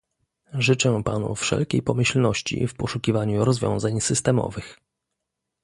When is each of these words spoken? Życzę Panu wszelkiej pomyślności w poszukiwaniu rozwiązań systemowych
Życzę 0.53 1.03
Panu 1.03 1.35
wszelkiej 1.35 1.81
pomyślności 1.81 2.67
w 2.67 2.73
poszukiwaniu 2.75 3.45
rozwiązań 3.45 4.01
systemowych 4.01 4.77